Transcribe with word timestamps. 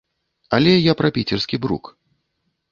Але 0.57 0.73
я 0.73 0.93
пра 1.03 1.13
піцерскі 1.19 1.61
брук. 1.67 1.95